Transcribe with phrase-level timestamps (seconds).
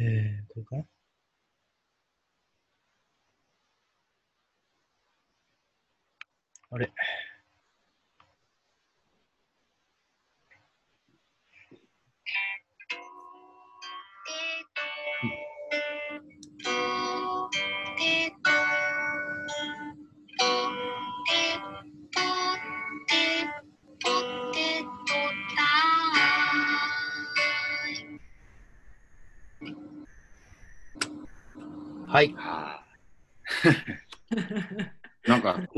[0.00, 0.84] えー、これかな？
[6.70, 6.92] あれ？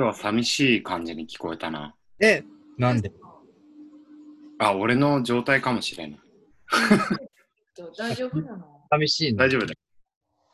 [0.01, 1.95] 今日は寂しい感じに聞こえたな。
[2.21, 2.43] え、
[2.79, 3.13] なんで？
[4.59, 6.21] あ、俺の状態かもしれない。
[7.77, 8.81] と大丈夫なの？
[8.89, 9.41] 寂しいの？
[9.41, 9.79] 大丈夫だよ。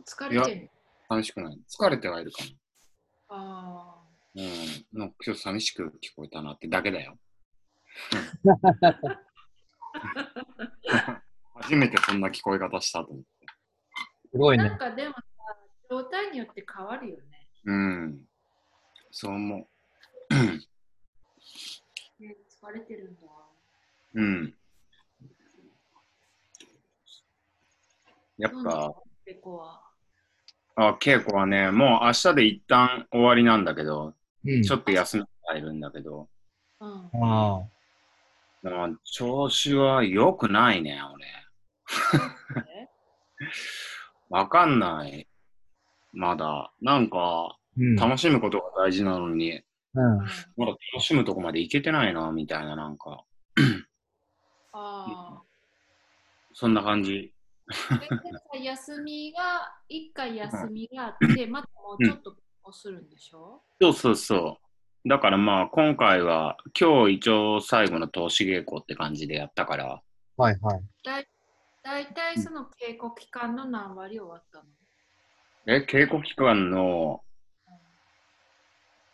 [0.04, 0.68] 疲れてる？
[1.08, 1.60] 寂しくない。
[1.70, 2.38] 疲れてはいるか
[3.28, 4.02] あ
[4.34, 4.42] な。
[4.42, 4.98] うん。
[4.98, 7.16] なんか今日寂しく聞こえたなってだけだよ。
[11.54, 13.28] 初めてそんな聞こえ方したと思って。
[13.48, 13.52] あ。
[14.32, 14.78] すごいねなん。
[14.78, 15.20] かでもさ、
[15.88, 17.48] 状態によって変わるよね。
[17.66, 18.20] うん。
[19.18, 19.66] そう思
[22.20, 23.20] ね疲れてるんだ。
[24.12, 24.20] う。
[24.20, 24.54] うん。
[28.36, 29.80] やっぱ、のペコは。
[30.74, 34.12] あ、稽古はね、もう明日で一旦終わりなんだけど、
[34.44, 34.62] うん。
[34.62, 36.28] ちょっと休みが入るんだけど、
[36.80, 37.10] うん。
[37.24, 37.68] ああ。
[38.62, 41.26] でも調子は良くないね、俺。
[42.82, 42.88] え？
[44.28, 45.26] わかんない。
[46.12, 46.70] まだ。
[46.82, 47.65] なんか、うん。
[47.96, 49.62] 楽しむことが大事なのに、
[49.94, 50.18] うん。
[50.56, 53.24] まだ楽しむとこまでいけてないな、みたいな、なんか、
[54.72, 55.42] あ
[56.52, 57.32] そんな感じ。
[58.62, 63.62] 休みが、一回休みがあって、またもうちょっとこうするんでしょ？
[63.80, 64.58] そうそうそ
[65.04, 65.08] う。
[65.08, 70.02] だからまあ、今回は、今日一応最後の投資稽古って感じでやったから、
[70.36, 70.82] はいはい。
[71.04, 71.28] だい
[71.82, 74.64] 大体その稽古期間の何割終わったの？
[75.68, 77.25] え、稽古期間の、うん、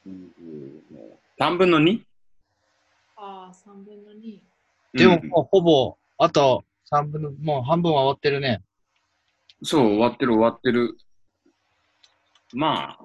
[0.06, 2.02] 3分の 2?
[3.16, 4.40] ああ、3分の2。
[4.94, 8.62] でもうんもうほぼ、あと3分の、もう半分は終わってるね。
[9.62, 10.96] そう、終わってる終わってる。
[12.54, 12.98] まあ、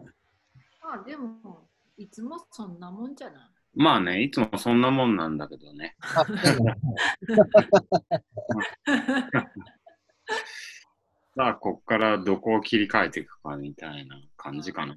[0.84, 1.66] まあでも、
[1.98, 3.44] いつもそんなもんじゃない？
[3.76, 5.96] まあね、いつもそんなもんなんだけどね。
[6.02, 6.26] さ
[11.50, 14.96] あ、こっからどこを切り替えていくかみたいな感じかな。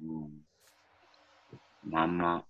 [1.83, 2.45] まああんま、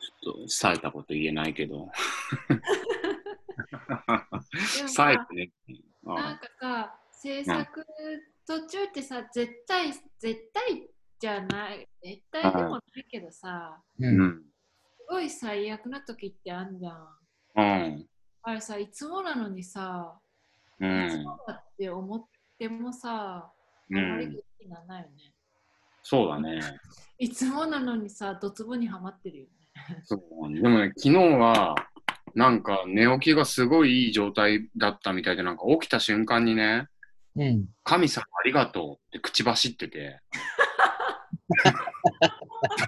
[0.00, 1.90] ちょっと、冴えたこと言えないけど。
[4.70, 5.50] 冴えさてね。
[6.06, 7.86] あなんかさ、制作
[8.46, 14.06] 途中ってさ、絶対、絶対じゃない、絶対でもないけどさ、う。
[14.06, 14.42] うんん。
[14.96, 17.18] すごい最悪な時ってあんじゃん。
[17.56, 18.06] うん。
[18.42, 20.18] あれさ、いつもなのにさ、
[20.80, 21.24] ういつん。
[21.24, 22.24] もだって思っ
[22.58, 23.52] てもさ、あ
[23.90, 24.30] うまりん。
[24.32, 25.34] 元気にならないよね。
[26.10, 26.58] そうだね。
[27.18, 30.00] いつもなのにさ、ドツボにはまってるよね。
[30.04, 30.20] そう。
[30.54, 31.74] でもね、昨日は、
[32.34, 36.86] なんか寝起きがすごいいい状態だったみたいで、なんか起きた瞬間にね、
[37.36, 37.66] うん。
[37.84, 40.18] 神様ありがとうって口走ってて。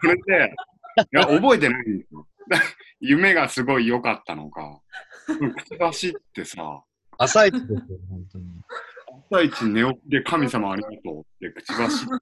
[0.01, 0.55] それで、
[0.97, 2.27] いや、覚えてないんですよ。
[3.01, 4.81] 夢がすごい良かったのか、
[5.27, 6.83] 口走ってさ、
[7.19, 7.79] 朝一ですよ、
[8.09, 8.45] 本当に。
[9.31, 12.15] 朝一寝起きで神様ありがとうって口走って、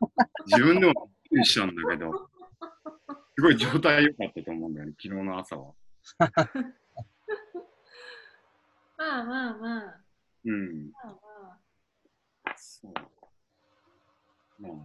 [0.46, 2.30] 自分でもびっくりしたんだけど、
[3.36, 5.74] すごい状態良かったと思うんだよね、昨日の朝は。
[8.96, 10.00] まあまあまあ、
[10.44, 10.90] うん。
[10.92, 11.12] まあま
[12.44, 12.92] あ、そう。
[14.58, 14.78] まあま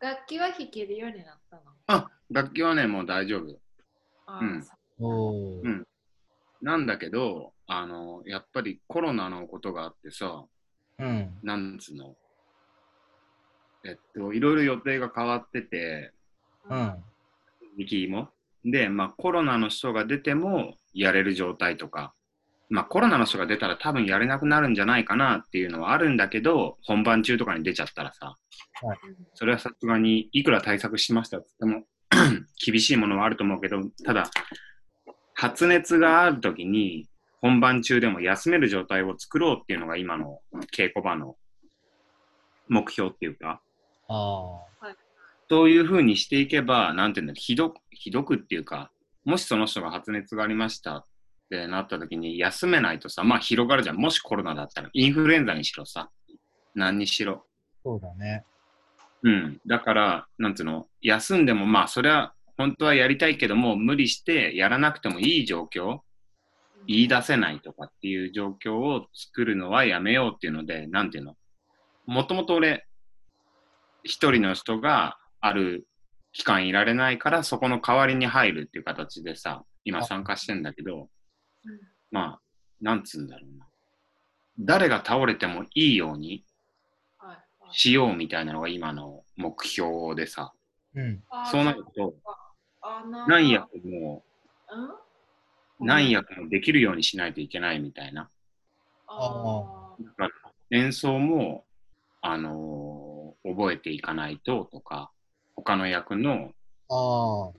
[0.00, 1.62] 楽器は弾けるようになったの？
[1.86, 1.96] あ。
[1.96, 3.60] あ、楽器はね、もう大丈夫。
[4.26, 4.64] あうん。
[5.62, 5.86] うん
[6.62, 10.44] なんだけど、あの、やっぱりコロナのことがあってさ、
[10.98, 11.38] うん。
[11.42, 12.16] なんつうの、
[13.84, 16.12] えっと、いろいろ予定が変わってて、
[16.68, 17.04] うん。
[17.78, 18.28] 時期も。
[18.64, 22.14] で、まあコロナの人が出てもやれる状態とか、
[22.68, 28.36] まあコロナの人が出たら多分やれなくなるんじゃないかなっていうのはあるんだけど、本番中とかに出ちゃったらさ、
[29.34, 31.86] それはさすがにいくら対策しましたって言っても
[32.64, 34.30] 厳しいものはあると思うけど、ただ、
[35.34, 37.08] 発熱があるときに
[37.40, 40.40] 本番中でも休める状態を作ろうっていうのが今の
[40.76, 41.36] 稽古場の
[42.68, 43.62] 目標っていうか、
[44.10, 44.60] あ
[45.48, 48.90] そういうふうにしていけば、なんていうんだひどひどくっていうか、
[49.24, 51.06] もしその人が発熱がありましたっ
[51.50, 53.96] てなった時に休めないとさ、まあ広がるじゃん。
[53.96, 56.10] もしコロナだったら、インフルエンザにしろさ、
[56.74, 57.44] 何にしろ。
[57.84, 58.44] そうだね。
[59.22, 59.60] うん。
[59.66, 66.00] だから、なんつうの、休んでも、まあそれは本当はやりたいけども、無理してやらなくてもいい状況、
[66.86, 71.36] 言い出せないとかっていう状況を作るのはやめようっていうので、なんていうの
[72.06, 72.86] もともと俺、
[74.02, 75.86] 一人の人がある
[76.32, 81.08] 期間いられないから、そこの代わりに入るっていう形でさ、今参加してんだけど、
[81.64, 81.80] うん。
[82.10, 82.40] まあ、
[82.80, 83.66] なんつうんだろうな。
[84.58, 86.44] 誰が倒れてもいいように
[87.72, 90.52] しようみたいなのが今の目標でさ、
[90.94, 91.22] うん。
[91.50, 92.14] そうなると、
[92.82, 94.22] あな何役も、
[95.80, 95.86] うん？
[95.86, 98.30] 何役もできるようにしないといけないみたいな。
[99.08, 100.28] だから
[100.70, 101.64] 演奏も、
[102.20, 103.09] あのー
[103.44, 105.10] 覚えていかないととか、
[105.56, 106.50] 他の役の、
[106.88, 107.52] ああ。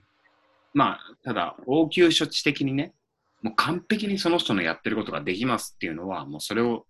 [0.74, 2.94] まあ、ただ、応急処置的にね、
[3.42, 6.86] もう完璧にその人のやってることができますっていうのは、もうそれを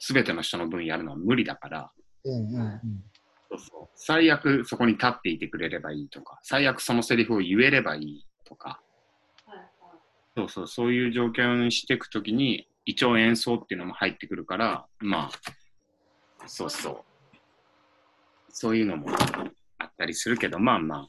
[0.00, 1.90] 全ての人の分やるのは無理だから、
[2.24, 3.04] うんうんうん。
[3.50, 8.80] そうそう最悪そこに立っていてくれればいいとか、最悪そのセリフを言えればいいとか、
[9.44, 9.68] はいはい
[10.36, 17.07] そうそう、そういう状況にしていくときに、一応演奏っていうのも入ってくるから、まあ、そうそう。
[18.50, 19.08] そういうのも
[19.78, 21.08] あったりするけど、まあまあ、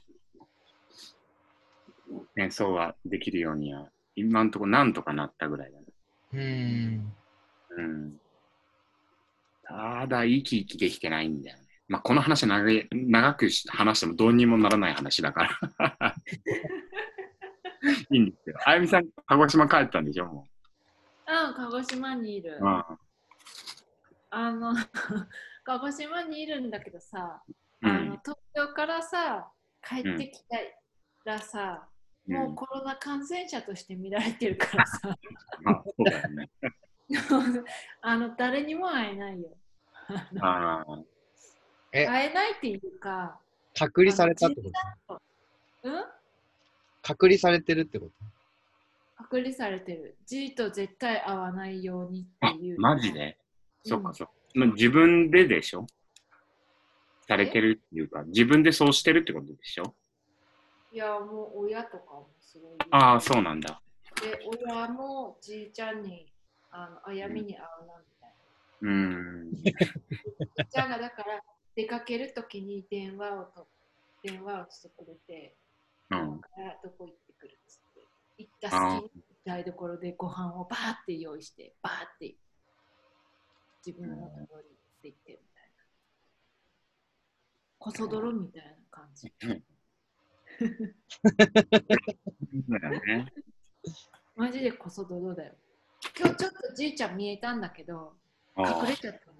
[2.37, 5.85] 演奏はできるようには、今んとこなんとかなったぐらいだね。
[6.33, 7.13] うん。
[7.77, 8.19] うん。
[9.63, 11.63] ただ、生き生きできてないんだよね。
[11.87, 16.15] まあ、この話長い長くし話してもどうにもならない話だから。
[18.11, 18.59] いいんですけど。
[18.65, 20.47] あゆみさん、鹿児島帰ったんでしょ、も
[21.27, 22.59] うん、鹿児島にいる。
[24.31, 24.75] あの、
[25.69, 27.43] 鹿児島にいるんだけどさ、
[27.83, 29.47] うんあの東京からさ、
[29.87, 30.57] 帰ってきた
[31.31, 31.87] らさ、
[32.27, 34.99] もうコロナ感染者として見られてるからさ、
[35.65, 36.49] あそうだよね。
[38.01, 39.49] あの誰にも会えないよ。
[40.41, 40.99] ああ、
[41.91, 43.39] え会えないっていうか、
[43.77, 44.71] 隔離されたってこ
[45.07, 45.21] と？
[45.83, 46.05] うん？
[47.03, 48.07] 隔離されてるってこ
[49.17, 49.23] と？
[49.23, 50.17] 隔離されてる。
[50.25, 52.79] G と絶対会わないようにってあいう。
[52.81, 53.37] マジで、
[53.85, 54.33] うんそっかそっか。
[54.55, 55.87] まあ自分ででしょ？
[57.27, 59.93] されてるっていうか、自分でそうしてるってことでしょ？
[60.91, 62.77] いや、もう親とかもすごいよ。
[62.89, 63.81] ああ、そうなんだ。
[64.21, 66.33] で、親もじいちゃんに、
[66.71, 68.33] あの、あやみに会うなみたい
[68.81, 68.89] な。
[68.89, 69.51] うーん。
[69.51, 69.73] じい
[70.71, 71.41] ちゃんがだから
[71.75, 73.67] 出かけるときに電話をと
[74.23, 75.55] 電話をしてくれて、
[76.09, 76.39] うん。
[76.39, 78.07] からどこ行ってくるっつって。
[78.39, 79.11] 行った隙に
[79.45, 82.35] 台所でご飯をバーって用意して、バーって
[83.85, 85.85] 自分のところに行って行ってみたいな。
[87.77, 89.33] こそ泥みたいな感じ。
[94.35, 95.53] マジでこそ泥だよ。
[96.17, 98.13] 今日ちょっとじいちゃん見えたんだけど、
[98.57, 99.39] 隠れちゃったの。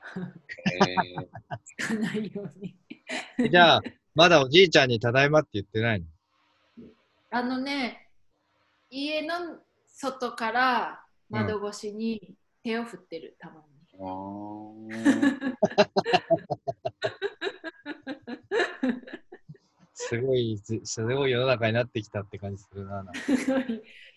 [1.64, 2.78] つかないように。
[3.50, 3.82] じゃあ、
[4.14, 6.06] まだおじいちゃんにただいまって言ってないの？
[7.30, 8.10] あのね、
[8.88, 13.78] 家の外から窓越しに手を振ってる、たまに。
[19.94, 23.02] すごい、すすごい世の中になってきたって感じするな。
[23.02, 23.12] な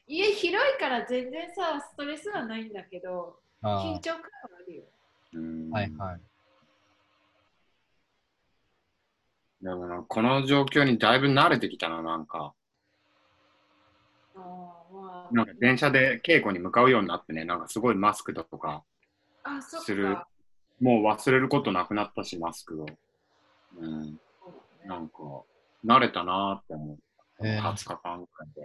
[0.08, 4.30] 家広いから全然さ、ストレスはないんだけど、あ緊張感は
[4.60, 4.84] あるよ。
[5.34, 6.22] うんあはいはい。
[9.62, 12.54] でもな、この状況にだいぶ慣れてきたな、なんか。
[15.32, 18.84] なんか電車で稽古に向かうようになってね、なんかすごいマスクだとか、
[19.62, 20.28] するか。
[20.82, 22.86] もう忘れることなくなったし、マスクを。
[23.78, 24.20] うん、
[24.86, 25.18] なんか、
[25.86, 26.98] 慣れたなーって思う。
[27.44, 28.62] えー20日間くらいで。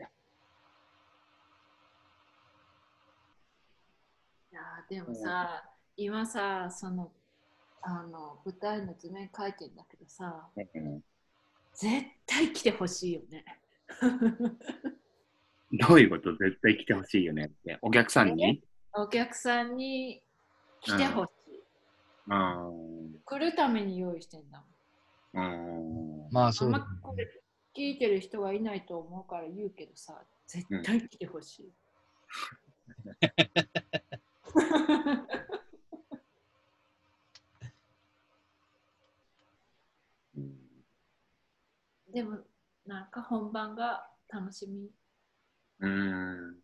[4.53, 5.65] いやーでもさ、
[5.97, 7.13] 今さ、その、
[7.83, 11.03] あの、舞台の図面書いてんだけどさ、うん
[11.75, 13.45] 絶対来てほしいよね。
[15.79, 16.33] どういうこと？
[16.37, 17.79] 絶対来てほしいよねって。
[17.83, 18.63] お客さんに？
[18.95, 20.23] お客さんに
[20.81, 21.63] 来てほしい。
[22.29, 23.21] うん。
[23.25, 24.65] 来るために用意してんだ
[25.35, 25.45] もん。
[25.45, 25.49] う
[26.29, 26.33] ん。
[26.33, 27.27] まああんまそうだねこれ
[27.77, 31.65] 聞いてる人がいないと思うから言うけどさ、絶対来てほしい。
[31.67, 31.73] うん
[42.13, 42.39] でも、
[42.87, 44.89] なんか本番が楽しみ。
[45.81, 46.57] うん。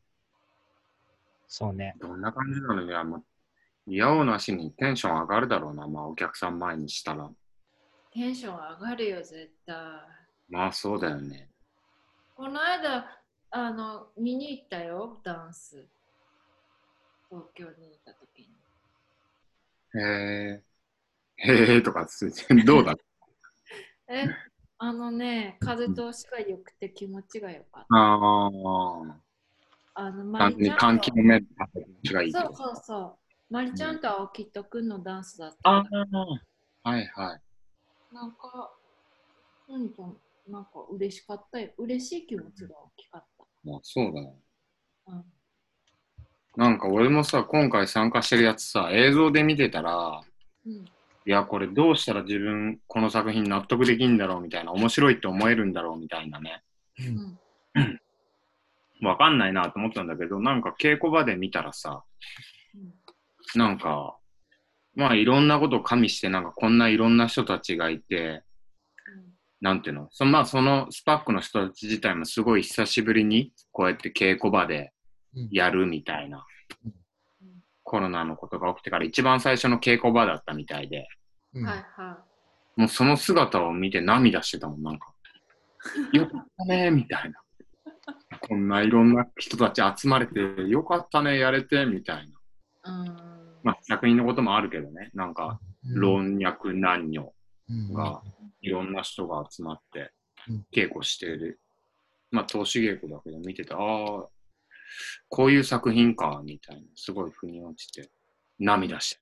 [1.47, 1.95] そうね。
[2.01, 3.25] どんな感じなのいや、もう、
[3.87, 7.31] 嫌おなしにテンション上がるだろうな、まあ、お客さん前にしたら。
[8.11, 9.77] テンション上がるよ、絶対。
[10.49, 11.49] まあ、そうだよね。
[12.35, 13.07] この間、
[13.51, 15.87] あの、見に行ったよ、ダンス。
[17.29, 18.63] 東京にいた時に。
[19.95, 20.65] へえ。
[21.37, 22.95] へえとかつって、どうだ
[24.09, 24.27] え、
[24.85, 29.21] あのね、風通しが良くて気持ちが良かっああ。
[29.95, 31.47] あの、マリちゃんと換気の面
[32.13, 32.33] がいい。
[32.33, 33.17] そうそうそう。
[33.49, 35.71] マリちゃんと青木とくんのダンスだった。
[35.71, 35.85] あ
[36.83, 38.13] あ、はいはい。
[38.13, 38.73] なんか、
[39.69, 41.71] うんと、なんか嬉しかったよ。
[41.79, 43.25] 嬉しい気持ちが大きかっ
[43.63, 44.35] まあ、そうだよ。
[45.07, 45.13] た。
[45.13, 45.25] うん。
[46.57, 50.21] なんか俺もさ、今回参加してるやつさ、映像で見てたら、
[50.67, 50.85] うん。
[51.25, 56.63] いや、これどうしたら自分、この作品納得できんだろうみたいな、面白いって思えるんだろうみたいなね。
[56.99, 57.03] う
[59.05, 59.07] ん。
[59.07, 62.05] わかんないなと思ったんだけど、なんか稽古場で見たらさ、
[62.75, 62.93] うん
[63.55, 64.17] なんか、
[64.95, 68.45] まあいろんなことを加味して、なんかこんないろんな人たちがいて、
[69.61, 70.09] なんていうの？
[70.11, 74.93] そまあそのスパックの人たち自体もすごい久しぶりにこうやって稽古場で
[75.51, 76.47] やるみたいな、
[76.85, 76.93] うん
[77.93, 81.09] コロナのことが起きてから一番最初の稽古場だったみたいで、
[81.53, 82.25] うんはいは
[82.75, 85.13] もうその姿を見て涙してたもん、なんか。
[86.15, 87.43] よかったね、みたいな。
[88.49, 92.31] こんないろんな人たち集まれて、よかったね、やれて、みたい
[92.83, 93.03] な。
[93.05, 93.09] い。
[93.09, 93.17] うん。
[93.63, 97.35] まあ作品のこともあるけどね、なんか、老若男女
[97.69, 98.23] うんが、
[98.63, 100.13] いろんな人が集まって
[100.49, 101.61] うん、稽古してる。
[102.31, 104.29] まあ、投資稽古だけど見てて、ああ、
[105.29, 106.83] こういう作品か、みたいな。
[106.95, 108.11] すごい腑に落ちて、
[108.59, 109.21] 涙して。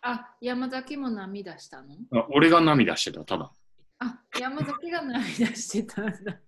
[0.00, 1.96] あ、山崎も涙したの？
[2.14, 3.52] あ俺が涙してた、ただ。
[3.98, 6.40] あ、山崎が涙してたんだ。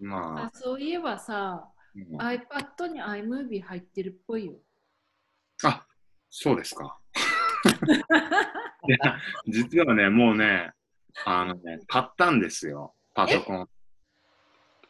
[0.00, 4.54] まああ、そういえばさ、うん iPad に iMovie 入ってるっぽいよ。
[5.62, 5.86] あ、
[6.28, 6.98] そうですか。
[8.86, 9.16] いや、
[9.46, 10.72] 実はね、もうね、
[11.24, 13.68] あのね、買ったんですよ、パソコン。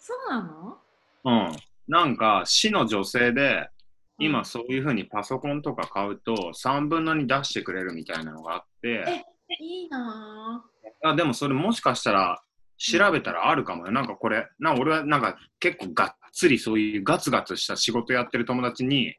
[0.07, 0.79] そうなの？
[1.25, 1.57] うん。
[1.89, 3.71] なんか、市の女性で、
[4.19, 9.25] う今んそういうふうにパソコンとか買うと、3分の2出してくれるみたいなのがあって、
[9.61, 10.63] いいな
[11.03, 12.43] あでもそれもしかしたら、
[12.77, 13.93] 調べたらあるかもよ。
[13.93, 19.17] なんかこれ、な俺はなんか結構がっつりそういうガツガツした仕事やってる友達に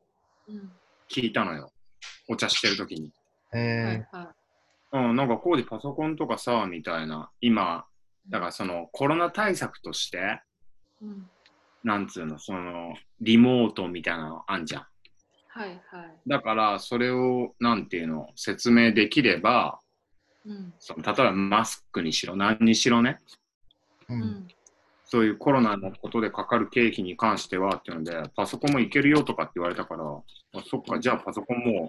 [0.48, 0.54] ぁ。
[0.54, 0.72] うん。
[1.10, 1.72] 聞いたのよ。
[2.30, 3.12] お茶してる時に。
[3.52, 4.36] はいへは
[4.92, 7.86] うん、なんかこうでパソコンとかさ、みたいな、今、
[8.30, 10.22] だからそのコロナ対策として、い。
[11.02, 11.30] うん。
[11.84, 14.82] なんつうの、その、リモートみたいなのあんじゃん。
[15.48, 15.80] はいはい。
[16.28, 19.80] だから、それを、なんていうの、説明できれば、
[20.46, 20.74] うん。
[20.80, 23.20] その例えばマスクにしろ、何にしろね、
[24.10, 24.14] う。
[24.14, 24.48] うんん。
[25.06, 31.88] そういうコロナのことでかかる経費に関してはっていうので、パソコンもいけるよとかって言われたから、あそっか、じゃあパソコンも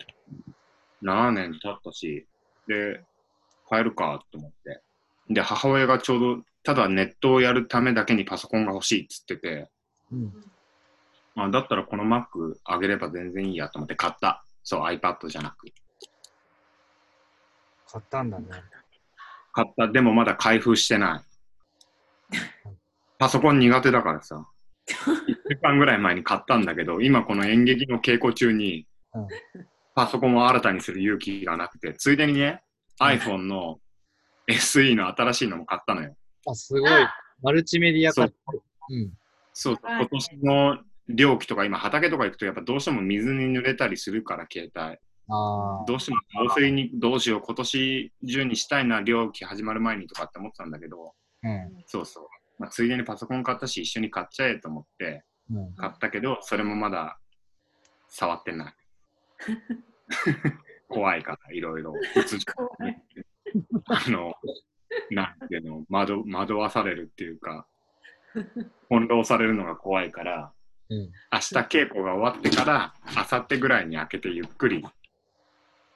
[1.03, 2.27] 7年経ったし、
[2.69, 3.03] で、
[3.69, 4.83] 買えるかと思って。
[5.31, 9.69] で、母親がちょうど、ただネットをやるためだけにパソコンが欲しいっつってて、
[10.11, 10.33] うん。
[11.37, 14.45] まあ、だったらこの Mac あげれば全然いいやと思って買った。
[14.65, 15.69] そう、iPad じゃなく。
[17.89, 18.47] 買ったんだね。
[19.53, 19.87] 買った。
[19.87, 21.25] でもまだ開封してな
[22.33, 22.37] い。
[23.17, 24.45] パソコン苦手だからさ。
[24.89, 25.07] 1
[25.49, 29.29] 週間ぐらい前に買ったんだけど、今この演劇の稽古中にうん、
[29.95, 32.63] パソコンを新たにする勇気がなくて、ついでにね、
[33.01, 33.79] iPhone の
[34.49, 36.15] SE の新しいのも買ったのよ。
[36.47, 36.91] あ、すごい。
[37.43, 38.25] マルチメディア化。
[38.25, 39.13] うん。
[39.53, 44.99] そう、はい今年の猟奇とか今畑とか行くとやっぱどうしても水に濡れたりするから携帯。
[45.29, 45.85] ああ。
[45.87, 51.85] どうしても防水にどうしよう、今年中にしたいな、猟奇始まる前にとかって思ってたんだけど、うん。
[51.87, 52.25] そうそう。
[52.59, 55.75] まあ、ついでにパソコン買ったし、一緒に買っちゃえと思ってうん。
[55.75, 57.19] 買ったけど、それもまだ
[58.09, 58.75] 触ってない。
[60.89, 61.95] 怖いから、いろいろ。
[63.87, 64.35] あの、
[65.11, 67.67] なんていうの、惑惑わされるっていうか、
[68.89, 70.53] 翻弄されるのが怖いから、
[70.89, 70.99] うん。
[70.99, 74.85] 明日稽古が終わってから、明後日ぐらいに開けてゆっくり、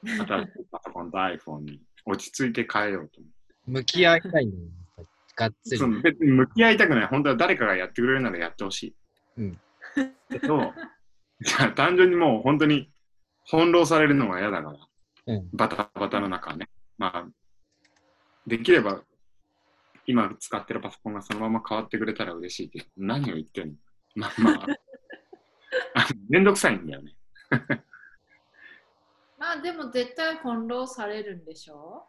[0.03, 0.27] 新しい
[0.71, 3.55] パソコンと iPhone に落ち着いて変えようと思って。
[3.67, 4.53] 向き合いたいね。
[5.37, 7.07] がっつり別に向き合いたくない。
[7.07, 8.95] 本当は誰かがやってくれるならやってほしい。
[9.39, 9.59] うん。
[10.31, 10.73] けど、
[11.41, 12.91] じゃあ単純にもう本当に
[13.45, 14.73] 翻弄されるのが嫌だか
[15.27, 15.49] ら、うん。
[15.53, 16.69] バタバタの中ね。
[16.99, 17.27] まあ、
[18.51, 19.01] できれば、
[20.07, 23.75] 今使ってるパソコンがそのまま変わってくれたら嬉しいけど、何を言ってんの？
[24.17, 24.67] まあまあ、
[25.95, 27.15] あめんどくさいんだよね。
[29.39, 32.07] まあでも絶対翻弄されるんでしょ？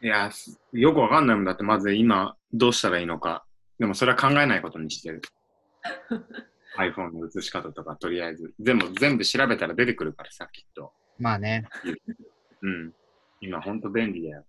[0.00, 3.44] いや、すよくわかんないもんだって、まず今どうしたらいいのか。
[3.78, 5.20] でもそれは考えないことにしてる。
[6.78, 8.54] iPhone の映し方とか、とりあえず。
[8.58, 10.92] 全部、全部調べたら出てくるからさ、きっと。
[11.18, 11.68] まあね。
[12.62, 12.94] うん。
[13.42, 14.46] 今ほんと便利だよ。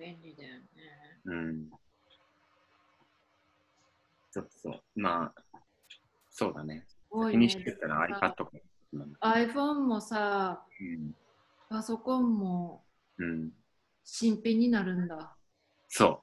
[0.00, 0.64] 便利だよね。
[1.26, 1.68] うん。
[4.30, 4.82] そうそう。
[4.94, 5.60] まあ、
[6.30, 6.84] そうだね。
[6.88, 8.50] すごい気にねしてたら iPad か。
[9.20, 11.12] iPhone もさ、うん。
[11.68, 12.82] パソコンも
[13.18, 13.50] うん。
[14.02, 15.36] 新品になるんだ。
[15.88, 16.22] そ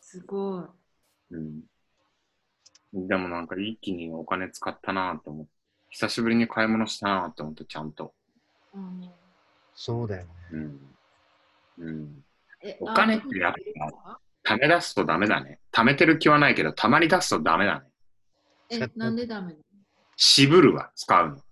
[0.00, 0.62] すごい。
[0.62, 0.70] う。
[2.92, 3.08] うん。
[3.08, 5.50] でもなんか一気にお金使ったなって思って、
[5.90, 8.14] 久しぶりに買い物したなって思って、ちゃんと。
[8.72, 9.10] うん
[9.74, 10.30] そうだよね。
[10.52, 10.80] うん。
[11.78, 12.24] うん。
[12.62, 15.60] えお金ってやっぱあ貯め出すとダメだね。
[15.72, 17.86] 貯めてる気はないけど、貯まり出すとダメだね。
[18.70, 19.64] え、なんでダメなの？
[20.16, 21.36] 渋るわ、使うの。
[21.36, 21.42] ダ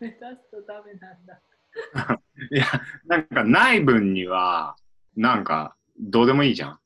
[0.00, 1.40] メ出すとダメなんだ。
[2.50, 2.66] いや、
[3.06, 4.76] なんかない分には、
[5.16, 6.78] なんか、どうでもいいじゃん。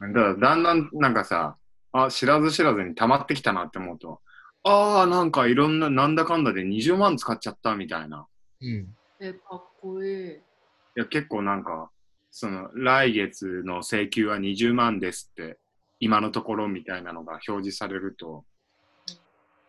[0.00, 1.56] うんだから、だんだん、なんかさ、
[1.92, 4.20] あ、知らず知らずに溜まってきたなって思うと、
[4.64, 8.26] ああ、なんかいろんな、なんだかんだで20万使っちゃったみたいな。
[8.60, 8.94] うん。
[9.20, 10.30] え、かっこいい。
[10.32, 10.40] い
[10.94, 11.90] や、結構なんか、
[12.30, 15.58] その、来月の請求は20万ですって、
[16.00, 18.44] 今のところみたいなのが表示されると、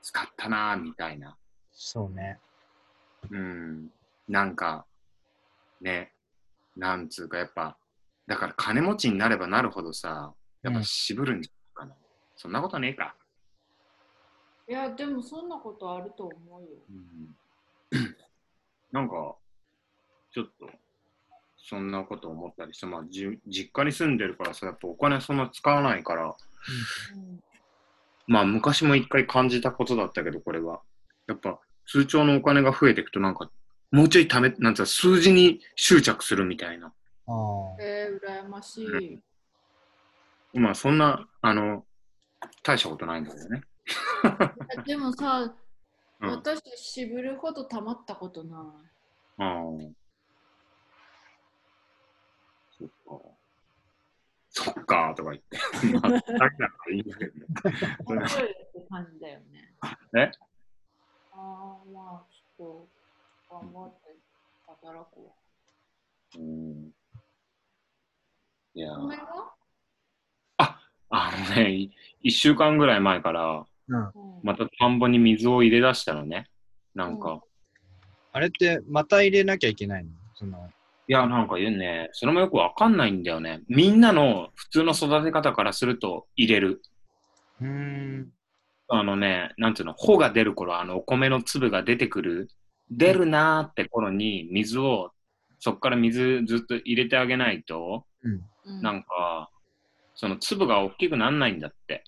[0.01, 1.37] 使ったなーみたいな。
[1.71, 2.39] そうね。
[3.31, 3.89] うん。
[4.27, 4.85] なんか、
[5.81, 6.13] ね、
[6.75, 7.77] なんつうか、やっぱ、
[8.27, 11.97] だから金持ちになればなるほどさ、やっぱ渋るんじゃないかな。
[12.35, 13.15] そんなことねえか。
[14.67, 16.67] いや、でもそんなことあると思うよ。
[16.89, 17.35] うん、
[18.91, 19.35] なんか、
[20.39, 20.69] ちょっと、
[21.57, 27.43] そんなこと思ったりして、まあ、じ実家に住んでるからさ、やっぱお金そんな使わないから、うん
[28.29, 30.81] まあ昔も一回感じたことだったけど、これは。
[31.27, 33.49] やっぱ通帳のお金が増えていくとなんか、
[33.91, 36.87] もうちょいため、なんつうか数字に執着するみたいな。
[36.87, 36.93] ああ。
[37.81, 39.19] えー、羨ましい。
[40.59, 41.83] まあそんな、あの、
[42.61, 43.63] 大したことないんだけどね。
[44.77, 45.51] えでもさ、
[46.21, 46.29] うん。
[46.29, 49.39] あ私、渋るほどたまったことない。
[49.39, 49.63] あ。
[52.79, 52.93] そっか。
[54.51, 55.57] そっかとか言って。
[55.99, 57.41] まあ、だからいいんだけどね。
[57.41, 57.47] いっ
[58.73, 59.75] て感じだよね。
[60.17, 60.31] え？
[61.33, 62.89] ああ、まあ、ちょっと
[63.49, 64.15] 頑張って
[64.65, 65.35] 働こ
[66.35, 66.93] うん
[68.73, 69.01] いやう。
[69.01, 69.53] お前は？
[71.11, 74.05] あのね、い一週間ぐらい前から、うん。
[74.05, 76.49] うんまた田んぼに水を入れ出したのね。
[76.95, 77.41] なんか、
[78.31, 80.11] あれって、また入れなきゃいけないの？
[80.33, 80.71] その、
[81.09, 83.63] いや、なんか言うね、それもよくわかんないんだよね。
[83.67, 86.83] みんなの普通の育て方からすると入れる。
[87.59, 88.31] うーん。
[88.89, 92.49] あのね、なんていうの、穂が出る頃、あの、お米の粒が出てくる、
[92.91, 95.09] 出るなーって頃に水を、
[95.57, 98.31] そっから水ずっと入れてあげないと、うん。
[98.65, 99.49] うんなんか、
[100.13, 102.03] その粒が大きくならないんだって。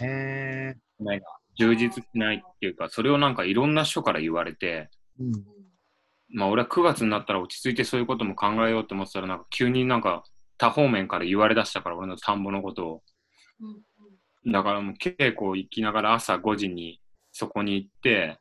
[0.00, 0.76] へえ。
[1.56, 5.53] 充実しないっていうか、それをなんかいろんな人から言われて、うん。
[6.34, 10.24] まあ俺は9月になったら落ち着いてそういうことも考えようと思ってたら、なんか急になんか
[10.58, 13.02] 多方面から言われだしたから、俺の田んぼのことを。
[13.60, 13.82] うん
[14.46, 17.00] だからもう稽古行きながら朝5時に
[17.32, 18.38] そこに行って、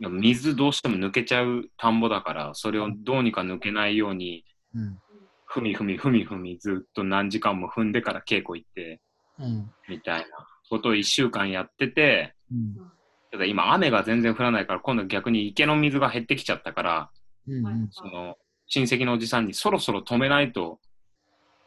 [0.00, 4.44] 水どうしても抜けちゃう田んぼだから、それをどうにか抜けないように、
[4.74, 4.98] うん。
[5.44, 9.00] ふみふみふみふみずっと何時間も踏んでから稽古行って、
[9.38, 9.70] うん。
[9.88, 10.26] みたいな
[10.68, 12.76] ことを1週間やってて、うん。
[13.32, 17.10] ただ今雨が全然降らないから、今度逆に池の水が減ってきちゃったから、
[17.48, 17.54] うん。
[17.54, 17.88] うん。
[17.90, 20.78] その親戚のおじさんにそろそろ止めないと、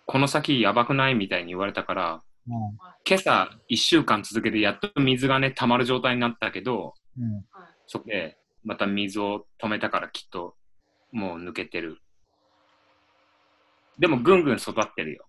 [0.06, 7.44] この先やばくないみたいに言われたから、今朝1週間続けてやっと水がね、溜まる状態になったけど、うん。
[7.88, 10.56] そこでまた水を止めたからきっと
[11.12, 11.98] もう抜けてる。
[13.98, 15.26] でもぐんぐん育ってるよ。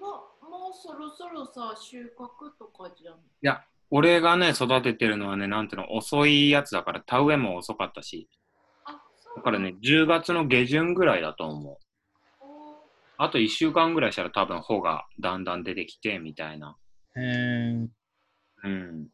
[0.00, 0.06] も
[0.42, 3.14] うもうそろそろさ、収穫とかじゃん。
[3.16, 3.62] いや、
[3.94, 8.26] 俺がね、育ててるのはね、なんていうの、遅いやつだから田植えも遅かったし、
[9.36, 11.76] だからね、10月の下旬ぐらいだと思う。
[12.40, 12.86] お
[13.18, 16.74] あと1週間ぐらいしたら多分穂がだんだん出てきてみたいな。
[17.16, 17.88] へえ。
[18.64, 19.08] うん。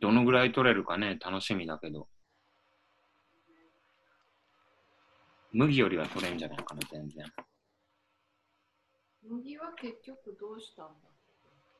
[0.00, 2.08] どのぐらい取れるかね、楽しみだけど。
[5.52, 7.24] 麦よりは取れんじゃないかな、全然。
[9.22, 11.08] 麦は結局どうしたんだ？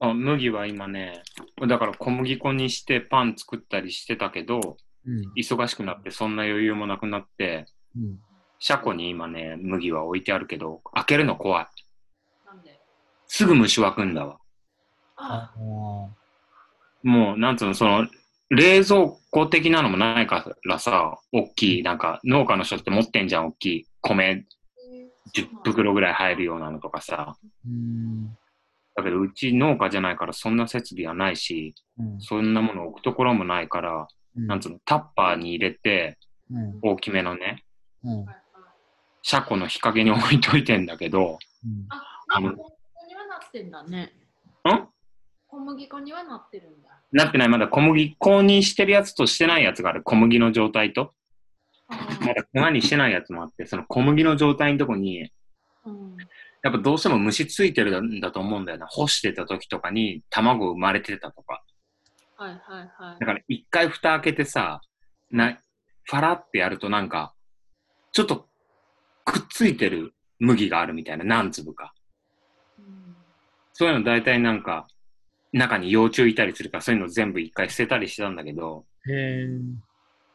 [0.00, 1.22] あ、麦は今ね、
[1.66, 5.32] だから小麦粉にしてパン作ったりしてたけど、うん。
[5.37, 8.18] 忙しくなってそんな余裕もなくなって、うん。
[8.61, 11.66] 車庫に今ね、麦は置いてあるけど、開けるの怖い。
[12.46, 12.80] なんで？
[13.26, 14.38] すぐ虫湧くんだわ。
[15.16, 15.58] ああ、あ。
[17.02, 18.06] もう、なんつうの、その、
[18.50, 24.44] 冷蔵庫的なのもないからさ、大きい、なんか、農家の人って持ってんじゃん、大きい米
[25.37, 27.37] 10袋ぐらい入るようなのとかさ。
[27.66, 28.37] うん。
[28.98, 32.20] だけど、うち農家じゃないから、そんな設備はないし、うん。
[32.20, 36.18] そんなもの置くところもないから、なんつうの、タッパーに入れて、
[36.50, 36.78] うん。
[36.82, 37.64] 大きめのね、
[39.22, 41.87] 車庫の日陰に置いといてんだけど、うん。
[41.88, 44.02] あ、あの小麦粉にはなってんだね。
[44.02, 44.88] ん？
[45.46, 46.88] 小麦粉にはなってるんだ。
[47.12, 50.02] なってない、まだ小麦粉にしてるやつとしてないやつがある。
[50.02, 51.12] 小麦の状態と、
[51.88, 55.30] あまだ粉にしてないやつもあって、その小麦の状態のとこに、うん
[56.68, 58.87] ややっぱどうしても虫ついてるんだと思うんだよな。
[58.87, 61.62] 干してた時とかに卵生まれてたとか。
[62.37, 62.59] はいはい
[62.98, 63.26] はいだ。
[63.26, 64.83] から一回蓋開けてさ、
[65.31, 65.59] な、
[66.04, 67.35] ファラってやるとなんか、
[68.12, 68.48] ちょっと
[69.24, 71.94] くっついてる麦があるみたいな、何粒か。
[72.78, 73.16] うん
[73.72, 74.87] そういうの大体なんか、
[75.52, 78.85] 中に幼虫いたりするから、そういうの全部一回捨てたりしてたんだけど。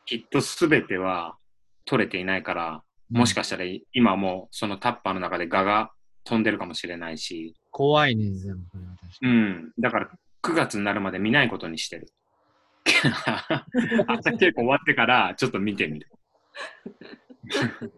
[0.06, 1.38] きっとすべては
[1.86, 5.92] 取れていないから、もしかしたら今もうそのタッパーの中でガが
[6.24, 9.34] 飛んでるかもしれないし、怖いね、全部これは確かうに。
[9.34, 9.72] ん。
[9.80, 10.10] だから
[10.42, 12.08] 9月になるまで見ないことにしてる。
[14.08, 16.10] 朝稽古終わってからちょっと見てみる。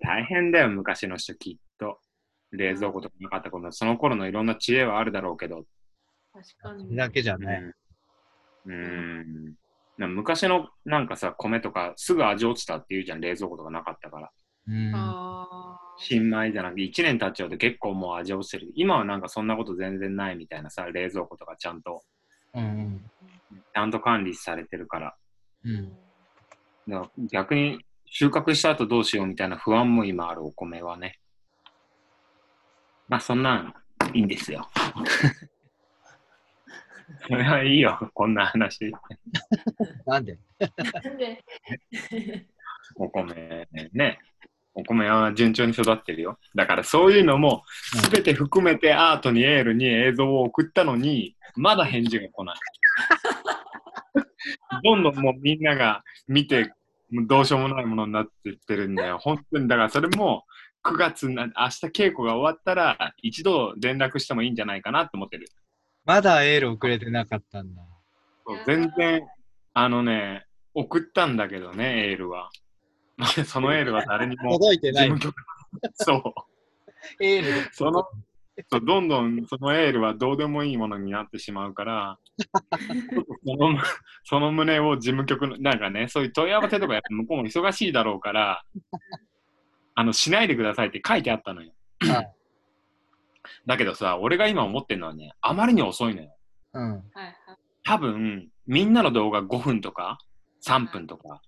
[0.00, 2.00] 大変だよ、昔の人きっと。
[2.50, 5.64] 冷蔵庫とかなかった頃の、その頃のいろんな知恵はあるだろうけど。
[6.32, 6.96] 確かに。
[6.96, 7.60] だけじゃない。
[8.66, 8.72] うん。
[8.72, 9.54] うん
[9.98, 14.30] な昔のなんかさ、米とかすぐ味落ちたっていうじゃん、冷蔵庫とかなかったから。
[14.68, 14.92] うん。
[14.94, 18.70] あ新米じゃなくて1年経っちゃうと結構もう味落ちてる。
[18.74, 22.02] 今はなんかそんなこと全然ないみたいなさ、冷蔵庫とかちゃんと、
[22.54, 23.10] うん
[23.74, 25.16] ちゃんと管理されてるから。
[25.64, 25.92] うん。
[26.88, 31.18] だから逆に収穫した後どうしようみたいな不安も今あるお米はね。
[33.08, 33.74] まあそんなん
[34.14, 34.68] いいんですよ。
[37.26, 38.92] それはいいよ、こんな話。
[40.06, 40.38] なんで？
[41.18, 41.44] で、
[42.96, 44.18] お米ね。
[44.78, 46.38] お米は順調に育ってるよ。
[46.54, 47.64] だからそういうのも
[48.12, 52.56] 全て含めてアートにエールに映像を送ったのに、まだ返事が来ない。
[54.84, 56.72] どんどんもうみんなが見て、
[57.10, 59.18] もうどうしようもないものになってってるんだよ。
[59.18, 60.44] 本当に、だからそれも
[60.84, 61.54] 9月な、明日
[61.86, 65.48] 稽古が終わったら一度連絡してもいいんじゃないかなって思ってる。
[66.04, 67.82] まだエール送れてなかったんだ。
[68.46, 69.26] そう全然、
[69.74, 72.50] あのね、送ったんだけどね、エールは。
[73.18, 75.32] ま あそのエールは誰にも届いてない事務。
[75.32, 75.44] 局
[75.94, 76.34] そ
[77.20, 77.24] う。
[77.24, 78.08] エールその、
[78.70, 82.18] そうどんどんそのエールはどうでもいいものになってしまうから、
[83.44, 83.78] その
[84.24, 88.64] その旨を事務局の、なんかね、そういう問い合わせとかやっぱ向こうも忙しいだろうから、
[89.94, 91.72] あの、しないでくださいって書いてあったのよ。
[92.00, 92.32] はい
[93.66, 96.34] だけどさ、俺が今思ってるのはね、あまりに遅いのよ。
[96.74, 96.90] うん。
[96.92, 97.34] はいはい。
[97.84, 100.18] 多分、みんなの動画5分とか
[100.66, 101.40] 3分とか、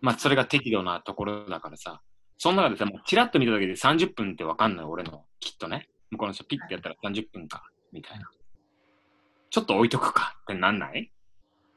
[0.00, 2.00] まあそれが適度なところだからさ、
[2.36, 5.88] その中でさ、もうチラッと見ただけで30分ってわかんない、俺の、きっとね。
[6.10, 8.30] 向こうの人ピッてやったら30分か、みたいな。
[9.50, 11.10] ちょっと置いとくかってなんない？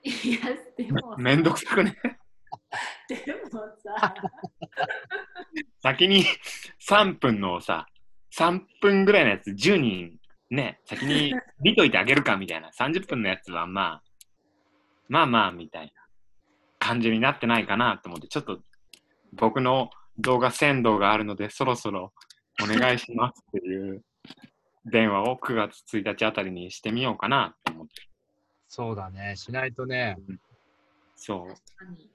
[0.03, 0.39] いや、
[0.77, 1.95] でもさ、めんどくさくね？
[3.09, 3.15] で
[3.51, 4.13] もさ、
[5.81, 6.25] 先に
[6.87, 7.87] 3分のをさ、
[8.37, 10.17] 3分ぐらいのやつ10人
[10.49, 12.69] ね、先に見といてあげるかみたいな。
[12.69, 14.03] 30分のやつはまあ、
[15.09, 16.00] まあまあみたいな
[16.81, 18.59] 感じになってないかなと思って、ちょっと
[19.33, 22.11] 僕の動画鮮度があるので、そろそろ
[22.61, 24.03] お願いしますっていう
[24.85, 27.93] 電話を9月1日あたりにしてみようかなと思って。
[28.67, 29.35] そうだね。
[29.35, 30.17] しないとね。
[31.15, 31.49] そう。
[31.49, 32.09] 確かに。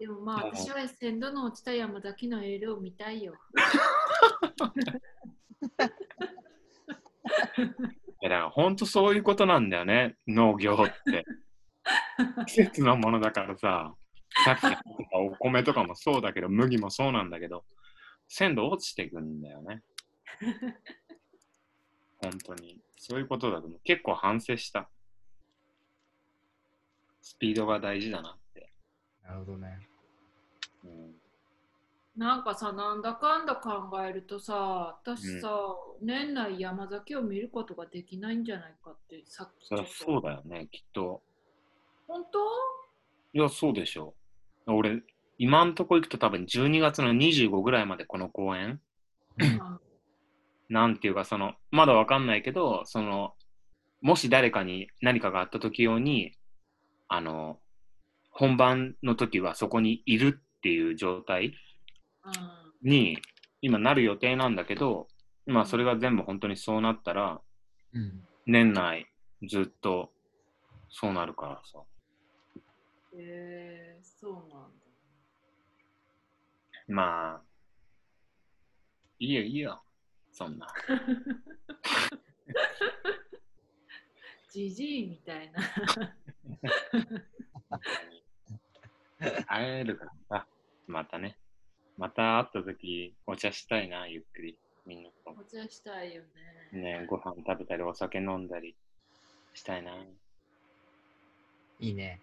[0.00, 3.34] でもまあ、私は鮮度の落ちた山崎のエールを見たいよ。
[8.22, 11.24] いやだから本当そういうことなんだよね、農業って。
[12.46, 13.94] 季節のものだからさ、
[14.44, 14.76] さっき言っ
[15.10, 17.64] たお米とかもそうだけど、麦もそうなんだけど、
[18.28, 19.82] 鮮度落ちていくんだよね。
[22.22, 22.80] 本当に。
[22.96, 23.80] そういうことだと思う。
[23.84, 24.88] 結構反省した。
[27.20, 28.72] スピードが大事だなって。
[29.22, 29.88] なるほどね。
[30.84, 31.14] うん、
[32.16, 35.50] なんかさ、なんだかんだ考えるとさ、私さ、
[36.00, 41.22] 年内山崎を見ることができないんじゃないかってさっきそりゃそうだよね、きっと。
[42.06, 42.38] 本当？
[43.32, 44.14] いや、そうでしょ
[44.66, 44.72] う。
[44.72, 45.02] 俺、
[45.38, 48.80] 今んとこ行くと多分12月の25ぐらいまでこの公演
[49.60, 49.78] あ
[50.68, 53.34] なんていうか、その、まだわかんないけど、その、
[54.00, 56.36] もし誰かに何かがあった時用に、
[57.08, 57.58] あの、
[58.30, 61.54] 本番の時はそこにいるっていう状態
[62.24, 62.32] あ
[62.82, 63.18] に
[63.62, 65.06] 今なる予定なんだけど、
[65.46, 67.40] まあそれが全部本当にそうなったら、
[67.92, 68.24] うん。
[68.46, 69.06] 年内
[69.48, 70.10] ずっと
[70.90, 71.78] そうなるからさ。
[73.16, 74.58] へえそうなんだ。
[76.86, 77.42] まあ、
[79.18, 79.82] いいよいいよ、
[80.32, 80.66] そんな。
[84.50, 85.62] じじいみたいな。
[89.46, 90.46] 会えるからさ、
[90.86, 91.38] またね。
[91.96, 94.58] また会った時、お茶したいな、ゆっくり。
[94.84, 95.30] みんなと。
[95.30, 96.22] お茶したいよ
[96.72, 96.78] ね。
[96.80, 98.76] ね、ご飯食べたり、お酒飲んだり
[99.54, 99.96] したいな。
[101.80, 102.20] いいね。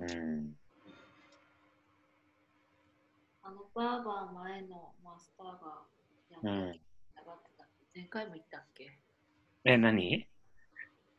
[0.00, 0.56] うん。
[3.44, 5.86] あのバーバー前のマスターが
[6.30, 6.80] 山うん。
[7.14, 8.98] たがってたって前回も言ったっけ？
[9.64, 10.26] え、何？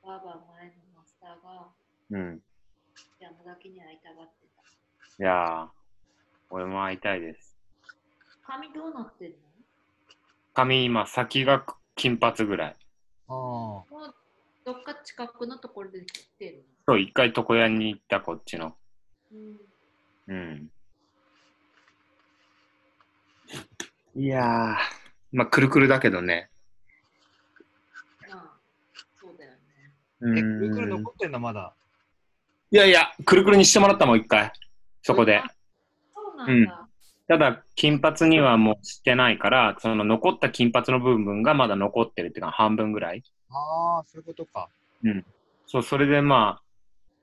[0.03, 1.69] バーバー前のマスターが
[2.11, 2.41] うん。
[3.19, 5.23] 山崎に会いたがってた。
[5.23, 5.69] いやー、
[6.49, 7.55] 俺も会いたいです。
[8.45, 9.37] 髪どうなってんの？
[10.53, 12.75] 髪今、先が金髪ぐらい。
[13.27, 14.13] ああ。
[14.65, 18.75] どっか近くのところで切ってんのそう、一回床屋に行った、こっちの。
[19.31, 20.33] うん。
[20.33, 20.69] うん。
[24.15, 24.75] いやー、
[25.31, 26.49] まあ、くるくるだけどね。
[28.29, 28.59] まあ、
[29.19, 29.57] そうだよね。
[30.21, 31.73] うえ、くるくるん残ってんのまだ？
[32.71, 34.53] いやいや、くるくるにしてもらったもん、一回。
[35.01, 35.41] そこで。
[36.13, 36.87] そうなんだ。
[37.27, 43.23] ただ、金髪にはもうしてないから、その残った金髪の部分がまだ残ってるっていうか、半分ぐらい。
[43.53, 44.69] ああ、そういうことか。
[45.65, 46.63] そう、それでまあ、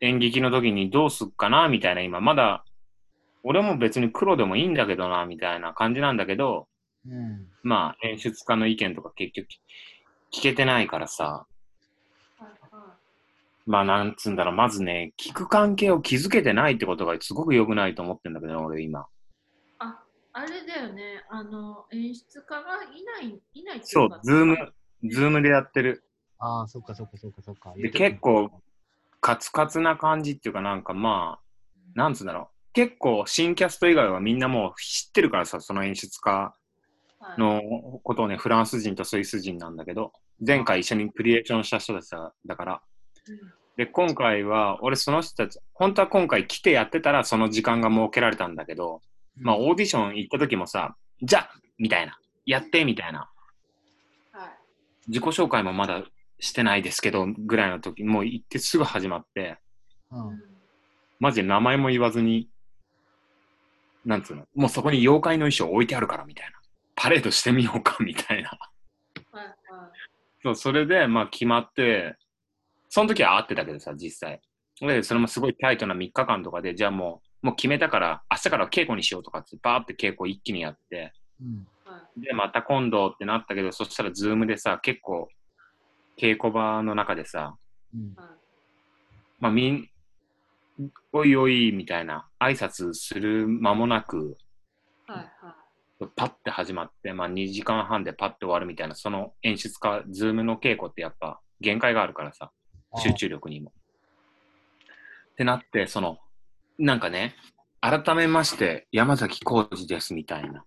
[0.00, 2.64] 演劇の時にどうすっかな、みたいな、今、まだ、
[3.42, 6.68] 俺も別に黒でもいいんだけどな、みたいな感じなんだけど、
[7.06, 7.46] うん。
[7.62, 9.46] まあ、演出家の意見とか結局
[10.32, 11.46] 聞けてないからさ、
[12.38, 12.94] はいは
[13.66, 19.06] まあ、なんつうんだろう、まずね、聞く関係を築けてないってことがすごく良くないと思ってんだけど、俺今。
[19.78, 21.24] あ、あれだよね。
[21.30, 24.72] あの、演出家がいない、いないっていそうか、ズーム、
[25.10, 26.04] ズームでやってる。
[26.40, 27.72] ああ、そっかそっかそっかそっか。
[27.76, 28.50] で、結構、
[29.20, 32.72] カツカツな感じっていうかなんかまあ、なんつうんだろう。
[32.72, 36.54] 結構新キャスト以外はみんなもう知ってるからさ、その演出家
[37.18, 37.60] はいの
[38.02, 40.12] ことをね、フランス人とスイス人なんだけど、
[40.44, 42.82] 前回一緒にクリエーションした人たちだだから。
[43.28, 49.00] うんで、今回は、俺その人たち、本当は今回来てやってたらその時間が設けられたんだけど、
[49.36, 53.30] まあオーディション行った時もさ、じゃあみたいな、やってみたいな、
[54.32, 54.50] はい。
[55.08, 56.02] 自己紹介もまだ
[56.40, 59.58] してないですけど、ぐらいの時、もう行ってすぐ始まって、
[60.10, 60.28] うん。
[60.28, 60.50] うん
[61.20, 62.48] マジで名前も言わずに、
[64.06, 66.52] なんつうの、もうそこに妖怪の衣装置いてあるからみたいな。
[66.96, 68.50] パレードしてみようかみたいな。
[69.30, 69.54] はいはい。
[70.42, 72.16] そう、それで、まあ決まって、
[72.88, 74.40] その時は会ってたけどさ、実際。
[74.80, 81.66] で、それもすごいタイトな3日間とかで、じゃあもう、もう決めたから、明日から稽古にしようとかって、バーって稽古一気にやって、うん。
[81.84, 85.28] はいで、また今度ってなったけど、そしたらズームでさ、結構、
[86.20, 87.56] 稽古場の中でさ、
[87.94, 88.14] うん。
[88.14, 88.40] はい
[89.40, 89.88] まあみん、
[91.12, 94.36] おいおい、みたいな、挨拶する間もなく、
[95.06, 95.56] はいは
[96.02, 96.08] い。
[96.14, 102.50] パッて始まって、まあ2時間半でパッて終わるみたいな、その演出家、ズームの稽古ってやっぱ限界があるからさ、
[102.98, 103.72] 集中力にも。
[105.32, 106.18] ってなって、その、
[106.78, 107.34] なんかね、
[107.80, 110.64] 改めまして、山崎浩二ですみたいな。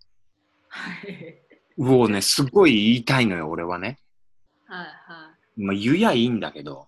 [0.70, 1.44] はい。
[1.78, 4.00] うおね、すごい言いたいのよ、俺はね。
[4.66, 5.23] はいは
[5.58, 6.88] まあ、言やいいんだけど、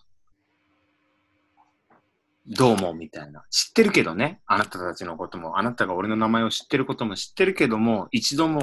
[2.47, 3.43] どうも、みたいな。
[3.49, 8.62] 知ってるけどね、あなたたちのことも、あなたが俺の名前を知ってることも知ってるけども、一度も、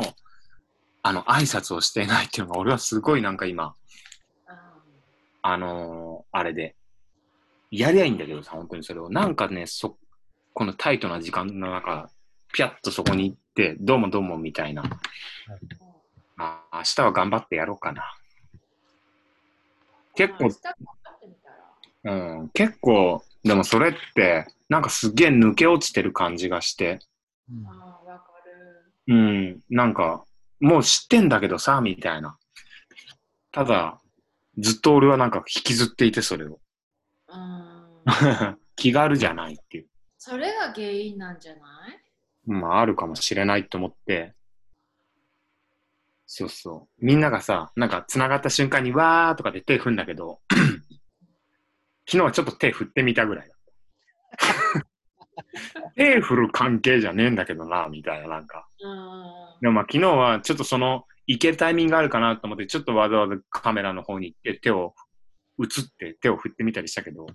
[1.02, 4.50] あの、挨拶をしていないっていうのが、俺はすごいなんか今、い。
[4.50, 4.72] あ
[5.42, 6.76] あのーあれで、
[7.72, 9.10] やりゃいいんだけどさ、本当にそれを。
[9.10, 9.98] なんかね、そ、
[10.54, 12.08] このタイトな時間の中、
[12.52, 14.82] ピャッとそこに行って、どうもどうもみたいな。
[14.82, 14.86] ー
[16.38, 18.04] あ明日は頑張ってやろうかな。
[20.14, 20.50] 結構。
[22.04, 22.10] う
[22.44, 26.98] ん、結構、でもそれって、なんかすげえ抜け落ちてる感じがして、
[27.50, 27.66] うん。
[27.66, 28.92] ああ、わかる。
[29.08, 30.24] うん、なんか、
[30.60, 32.36] もう知ってんだけどさ、みたいな。
[33.52, 34.00] ただ、
[34.58, 36.58] ずっと俺はなんか引きずっていて、それを。
[37.28, 38.02] うん。
[38.76, 39.86] 気軽じゃないっていう。
[40.18, 41.58] それが原因なんじゃな
[41.92, 42.00] い？
[42.50, 44.34] まあ、あるかもしれないと思って、
[46.34, 47.04] そうそう。
[47.04, 50.40] みんながさ、なんか繋がった瞬間にわーとかで手振んだけど、
[52.08, 53.58] 昨日はちょっと手振ってみたぐらいだっ
[54.38, 55.92] た。
[55.94, 58.66] 手振る関係じゃねえんだけどな、みたいな、なんか。
[58.80, 59.60] うん。
[59.60, 64.94] でもまあ昨日はちょっとその、行けるタイミングがあるかなと思って、ちょっとわざわざカメラの方に行って手を
[65.62, 67.26] 映って手を振ってみたりしたけど、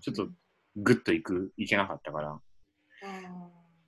[0.00, 0.28] ちょっと
[0.76, 2.40] グッと行く、行けなかったから、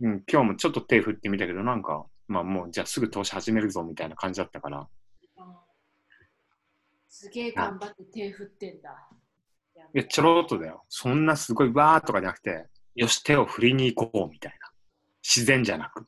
[0.01, 4.87] うんうん、今日もちょっと手振ってみたけど、なんか、まあもうじゃあすぐ投資始めるぞみたいな感じだったから、うん
[7.19, 8.91] すげえ頑張って手振ってんだ。
[9.95, 10.85] いや、ちょろっとだよ。
[10.91, 14.69] そんなすごいわーとかじゃなくて、よし、手を振りに行こうみたいな。
[15.23, 16.07] 自然じゃなく。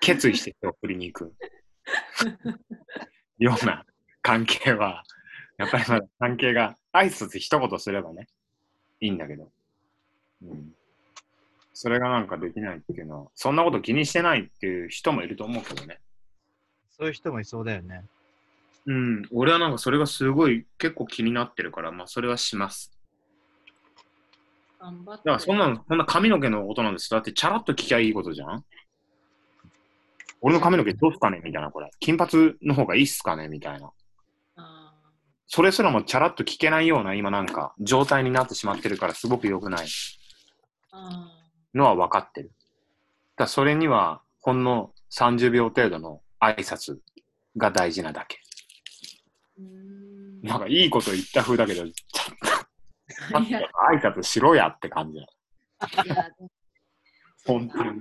[0.00, 1.32] 決意して手を振りに行く。
[3.38, 3.86] ような
[4.22, 5.04] 関係は、
[5.56, 8.26] やっぱりまだ関係が、挨拶一言すればね、
[8.98, 9.52] いいんだけど。
[10.42, 10.74] うん。
[11.74, 16.00] それがなんかできないっていうのは、そんなこと気にしてないっていう人もいると思うけどね。
[16.90, 18.04] そういう人もいそうだよね。
[18.86, 19.22] うん。
[19.32, 22.92] 俺はなんかそれがすごい結構気になってるから、まあそれはします。
[24.78, 25.22] 頑張って。
[25.24, 27.08] だからそんなの、そんな髪の毛のことなんです。
[27.10, 28.64] だってチャラッと聞きゃいいことじゃん
[30.40, 31.90] 俺の髪の毛どうすかねみたいな、これ。
[32.00, 33.90] 金髪の方がいいっすかねみたいな。
[34.56, 34.92] あ
[35.46, 39.88] それすらもチャラッと聞けないような今なんか状態になってしまってるからすごく良くないー
[40.92, 41.41] あ
[41.74, 42.48] のは分かってる。
[42.48, 42.56] だか
[43.44, 46.98] らそれにはほんの30秒程度の挨拶
[47.56, 48.38] が大事なだけ。
[50.42, 55.26] なんかいいこと言った風だけど、ちゃんと挨拶しろやって感じだ。
[57.46, 58.00] 本当に。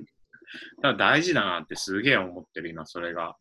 [0.81, 3.35] だから大事だなってすげえ思ってる今それが。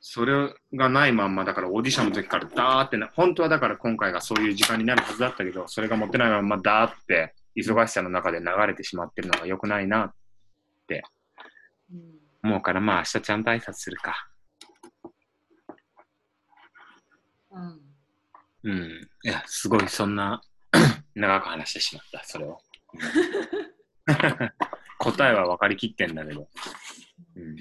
[0.00, 10.14] それがないまんまだからオーディションの時からダーってな、本当はだから今回がそういう時間になるはずだったけど、それが持ってないままダーって忙しさの中で流れてしまってるのが良くないな
[11.92, 14.30] うん思うからまあ明日ちゃんと挨拶するか。
[17.50, 17.88] うん
[18.64, 19.08] うん。
[19.24, 20.42] いや、すごいそんな
[21.14, 22.60] 長く話してしまった、それを。
[24.98, 26.48] 答えは分かりきってんだけど。
[27.36, 27.56] うん。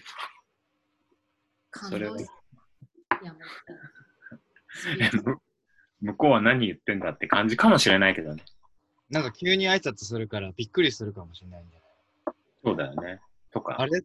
[1.72, 2.32] それを感動し
[3.24, 3.46] やめ
[5.06, 5.42] え む
[6.02, 8.44] 向こうは何言ってんだって感じかもしれないけどね。
[9.10, 11.78] なんか急に挨拶するからびっくりするかもしれないんで。
[12.64, 13.20] そうだよね。
[13.54, 13.80] とか。
[13.80, 14.02] あれ？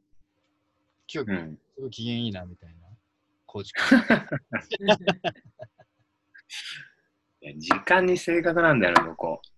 [1.13, 1.59] 今日うん。
[1.75, 2.75] すごい機嫌いいなみたいな？
[3.47, 3.73] コーチ
[7.59, 9.49] 時間に正確なんだよね、向こう。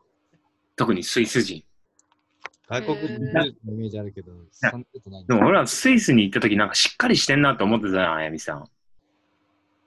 [0.77, 1.63] 特にスイス人。
[2.67, 5.27] 外国人のイメージあるけど、そんなことない。
[5.27, 8.65] でも俺はスイスに行った時なんかしっかりしてんなと思ってたな、あやみさん。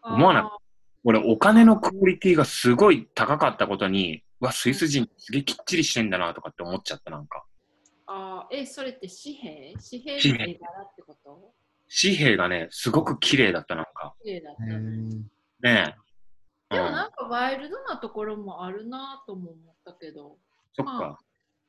[0.04, 0.58] 思わなか
[1.04, 7.44] 俺、お金のクオリティがすごい高かったことに、うわ、スイス人すげえきっちりしてんだなとかって思っちゃった、なんか。
[8.08, 9.74] あーえ、それって紙幣？
[9.90, 11.54] 紙幣の絵柄ってこと？
[12.02, 14.14] 紙幣がね、すごく綺麗だった、なんか。
[14.24, 14.80] 綺麗だったね。
[14.80, 15.96] ね
[16.72, 16.76] え。
[16.76, 20.38] でもうんなんかワイルドなところもあるなとも思ったけど。
[20.74, 21.20] そっか。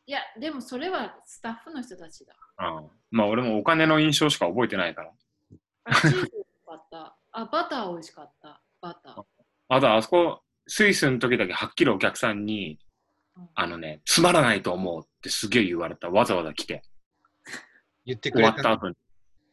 [0.07, 2.35] いや、でもそれはスタッフの人たちだ。
[2.59, 2.89] うん。
[3.11, 5.13] まあ俺もお金の印象しか覚えてないから。
[5.85, 6.33] あ、チーズ美味し
[6.67, 7.17] かった。
[7.33, 8.61] あ、バター美味しかった。
[8.81, 9.23] バター。
[9.69, 12.79] あと、あそこ、スイスの時だけはっきりお客さんに、
[13.37, 16.11] うんあのね、つまらないと思うってすげえ言われた。
[16.11, 16.83] わざわざ来て。
[18.05, 18.71] 言ってく終れた。
[18.71, 18.97] わった後に。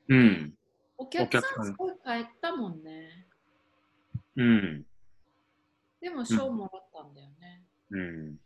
[0.09, 0.53] うん。
[0.97, 3.27] お客さんんすごい帰ったもんね。
[4.37, 4.85] うん。
[6.01, 7.63] でも賞もらったんだよね。
[7.91, 8.37] うん。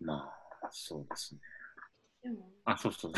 [0.00, 0.30] ま
[0.62, 1.40] あ、そうですね。
[2.22, 3.12] でも、あ、そうそう。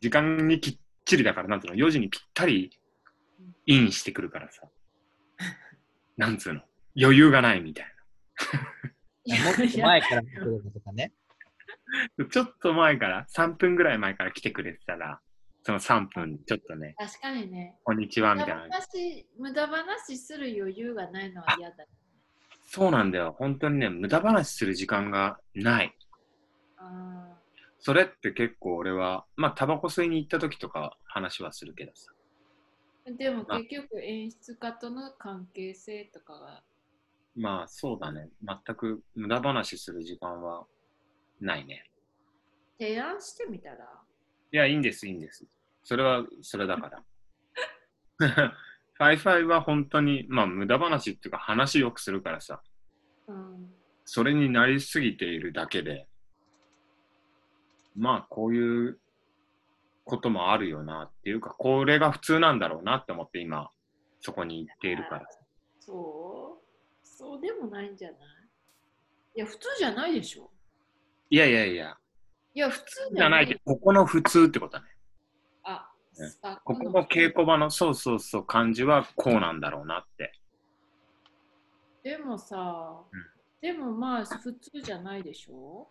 [0.00, 2.70] 時間にきっちりだから、なんつうの、4時にぴったり
[3.66, 4.68] インしてくるからさ。
[6.16, 6.60] なんつうの、
[7.00, 7.86] 余裕がないみたい
[9.24, 11.12] いやもっと前から来てくれたとかね。
[12.18, 12.26] な。
[12.26, 15.20] ちょっと前から、3分ぐらい前から来てくれてたら、
[15.62, 17.76] その3分、ちょっとね、確かにね。
[17.84, 18.76] こんにちは、無駄みたいな。
[18.76, 21.86] 話無駄話する余裕がないのは嫌だ。
[22.66, 23.34] そうなんだよ。
[23.38, 25.96] 本当にね、無駄話する時間がない。
[26.78, 27.36] あ
[27.78, 32.12] それって結構俺は、まあ、タバコ吸いに行った時とか話はするけどさ。
[33.14, 36.62] ーでも結局演出家との関係性とかが
[37.36, 38.28] まあ、そうだね。
[38.42, 40.66] 全く無駄話する時間は
[41.40, 41.84] ないね。
[42.78, 43.76] 提案してみたら？
[44.52, 45.46] いや、いいんです、いいんです。
[45.82, 47.04] それは、それだから。
[48.94, 52.62] ファイファイは本当に、まあ、無駄話っていうか話よくするからさ、
[53.28, 53.72] うん。
[54.04, 56.06] それになりすぎているだけで、
[57.96, 59.00] まあ、こういう
[60.10, 63.70] こともあるよなっていうか、これが普通なんだろうなって思って今、
[64.20, 65.26] そこに行っているから。
[65.78, 67.06] そう？
[67.06, 68.18] そうでもないんじゃない？
[69.36, 70.50] いや、普通じゃないでしょ。
[71.30, 71.96] いやいやいや、
[72.54, 74.88] いや、普通じゃないで、ここの普通ってことだね。
[75.62, 80.32] あ、ねあここの稽古場のそうそうそう感じはこうなんだろうなって。
[82.02, 83.20] でもさ、うん
[83.60, 85.86] でもまあ普通じゃないでしょ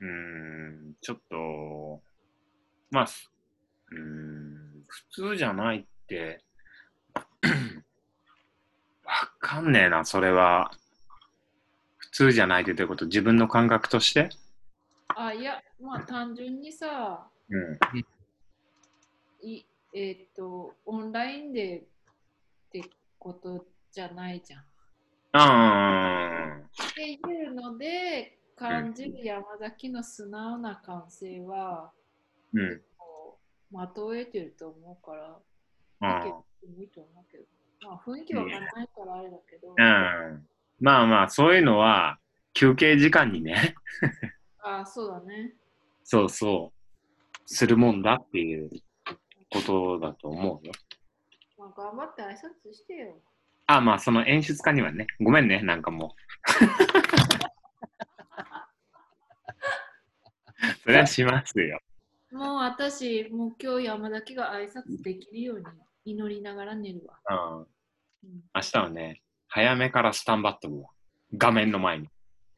[0.00, 2.00] うーん、ちょっと、
[2.90, 3.30] まあ、す
[3.90, 6.42] うーん、普通じゃないって、
[9.04, 10.70] わかんねえな、それは。
[11.98, 13.06] 普通じゃないってどういうこと？
[13.06, 14.30] 自分の感覚として？
[15.14, 17.78] あ、いや、まあ単純にさ、うん。
[19.42, 21.84] いえっ、と、オンラインでっ
[22.70, 22.82] て
[23.18, 24.64] ことじゃないじゃん。
[25.32, 26.60] あ
[26.90, 32.05] っていうので感じる山崎の素直な感性は、ーうん。
[32.98, 33.38] こ
[33.70, 35.38] うまとえてると思うから、
[36.00, 37.44] あ意見してもいいと思うけど、
[37.82, 40.46] まあ雰囲気わかんないからあれだけど、ーうん。
[40.80, 42.18] まあまあ、そういうのは
[42.52, 43.74] 休憩時間にね、
[44.62, 45.54] あそうだね。
[46.04, 48.70] そうそう、するもんだっていう
[49.50, 50.72] ことだと思うよ。
[51.58, 53.20] まあ頑張って挨拶してよ。
[53.68, 56.20] あ、まあ、その演出家にはね、ごめんね、なんかもう。
[60.82, 61.80] それはしますよ。
[62.36, 65.64] もう私、もう今日山崎が挨拶できるように
[66.04, 67.18] 祈りながら寝るわ。
[67.30, 67.58] うん。
[67.60, 67.66] うん
[68.54, 70.90] 明日はね、早めからスタンバっとくわ。
[71.34, 72.08] 画面の前に。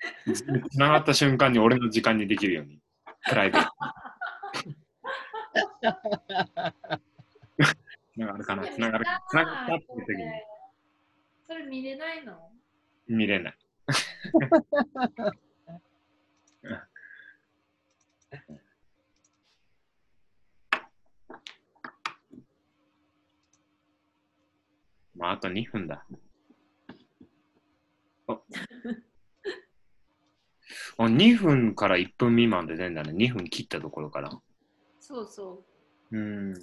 [0.35, 0.45] つ
[0.79, 2.81] ながった瞬間に俺の時間にできるように。
[3.29, 3.71] プライベート。
[8.15, 8.67] つながるかな？
[8.67, 9.23] つながるかな？
[9.29, 10.25] つながったって時に
[11.47, 12.51] それ見れないの？
[13.07, 13.59] 見れない。
[25.29, 26.07] あ、あと2分だ。
[28.29, 28.41] あ
[30.99, 33.13] あ2分から1分未満で出んだね。
[33.13, 34.31] 2分切ったところから。
[35.01, 35.65] そうそ
[36.11, 36.55] うん。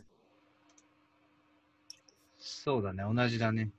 [2.38, 3.72] そうだね、同じだね。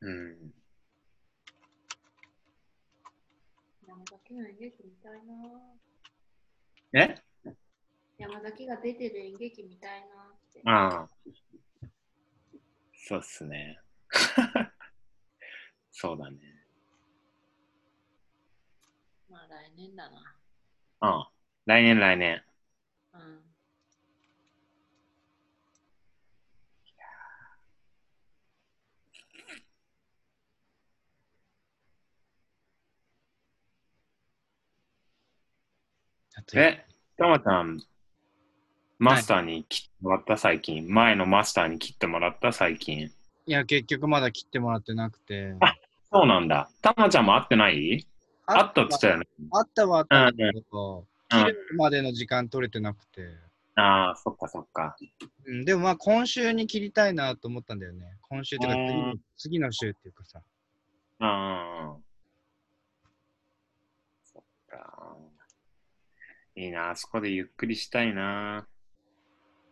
[0.00, 0.32] うん。
[0.32, 0.52] う。
[3.86, 5.34] 山崎の演劇見たいな。
[6.92, 7.14] え？
[8.18, 10.60] 山崎が出てる演劇見たいなって。
[10.64, 11.08] ああ。
[13.08, 13.78] そうっすね。
[15.92, 16.38] そうだね。
[19.30, 20.36] まあ来年だな。
[20.98, 21.30] ああ。
[21.66, 22.44] 来年来年。
[23.14, 23.44] うん。
[36.54, 36.84] え、
[37.16, 37.80] たまちゃん、
[38.98, 40.92] マスターに切ってもらった最近。
[40.92, 43.10] 前のマスターに切ってもらった最近。
[43.46, 45.54] いや、結局まだ切ってもらってなくて。
[45.60, 45.74] あ
[46.10, 46.70] そうなんだ。
[46.80, 48.06] たまちゃんも会ってない？
[48.46, 49.26] 会ったって言ったよね。
[49.52, 53.28] あったはあったんだけど、うん切るまでの時間取れてなくて。
[53.74, 54.96] ああ、そっかそっか。
[55.44, 58.06] うん、でもまあ今週に切りたいなと思ったんだよね。
[58.22, 60.40] 今週っていうか次のうん次の週っていうかさ。
[61.18, 61.96] ああ。
[64.24, 65.16] そっか。
[66.54, 68.66] いいな、あそこでゆっくりしたいな。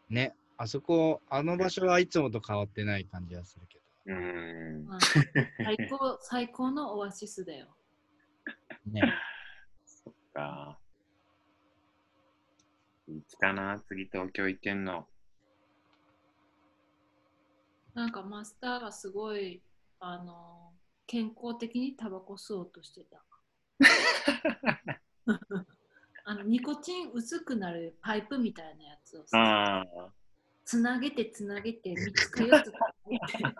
[0.08, 4.84] ね、あそこ、あの場所はいつもと変わってない感じはするけうーん。
[4.84, 7.74] まあ最高、 最高のオアシスだよ。
[8.86, 8.92] ど。
[8.92, 9.02] ね。
[9.84, 10.78] そっか。
[13.08, 15.08] いつかな、次東京行けんの。
[17.94, 19.62] なんかマスターがすごい、
[20.00, 20.74] あの、
[21.06, 23.24] 健康的にタバコ吸おうとしてた。
[26.24, 29.84] あのニコチン薄くなるパイプみたいなやつをさ。
[30.64, 33.44] つなげてつなげて3つか4つつなげて